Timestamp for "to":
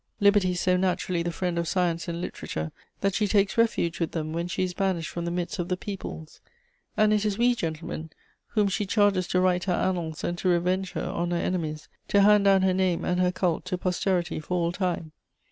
9.27-9.39, 10.39-10.49, 12.07-12.21, 13.65-13.77